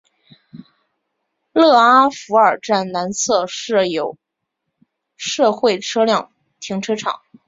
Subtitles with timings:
[1.53, 4.17] 勒阿弗尔站南侧设有
[5.15, 7.21] 社会车辆停车场。